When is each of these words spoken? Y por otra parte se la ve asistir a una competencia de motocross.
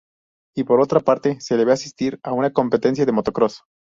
Y 0.55 0.63
por 0.63 0.79
otra 0.81 0.99
parte 0.99 1.39
se 1.41 1.55
la 1.55 1.63
ve 1.63 1.73
asistir 1.73 2.19
a 2.23 2.33
una 2.33 2.51
competencia 2.51 3.05
de 3.05 3.11
motocross. 3.11 3.61